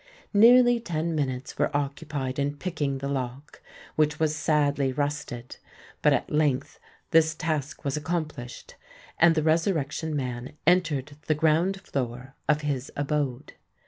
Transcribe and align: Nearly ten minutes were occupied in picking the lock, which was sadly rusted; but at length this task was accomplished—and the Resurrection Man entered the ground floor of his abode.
Nearly 0.33 0.79
ten 0.79 1.13
minutes 1.13 1.59
were 1.59 1.69
occupied 1.77 2.39
in 2.39 2.57
picking 2.57 2.97
the 2.97 3.07
lock, 3.07 3.61
which 3.95 4.19
was 4.19 4.35
sadly 4.35 4.91
rusted; 4.91 5.57
but 6.01 6.11
at 6.11 6.31
length 6.31 6.79
this 7.11 7.35
task 7.35 7.85
was 7.85 7.95
accomplished—and 7.97 9.35
the 9.35 9.43
Resurrection 9.43 10.15
Man 10.15 10.53
entered 10.65 11.17
the 11.27 11.35
ground 11.35 11.81
floor 11.81 12.33
of 12.49 12.61
his 12.61 12.91
abode. 12.95 13.53